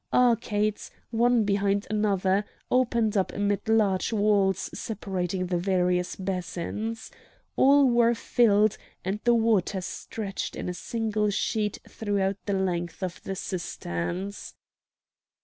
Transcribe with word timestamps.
Arcades, 0.11 0.89
one 1.11 1.43
behind 1.43 1.85
another, 1.91 2.43
opened 2.71 3.15
up 3.15 3.31
amid 3.33 3.69
large 3.69 4.11
walls 4.11 4.71
separating 4.73 5.45
the 5.45 5.59
various 5.59 6.15
basins. 6.15 7.11
All 7.55 7.87
were 7.87 8.15
filled, 8.15 8.79
and 9.05 9.19
the 9.25 9.35
water 9.35 9.79
stretched 9.79 10.55
in 10.55 10.67
a 10.67 10.73
single 10.73 11.29
sheet 11.29 11.77
throughout 11.87 12.37
the 12.47 12.53
length 12.55 13.03
of 13.03 13.21
the 13.21 13.35
cisterns. 13.35 14.55